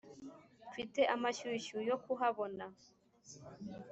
mfite 0.69 1.01
amashyushyu 1.15 1.77
yo 1.89 1.97
kuhabona. 2.03 2.65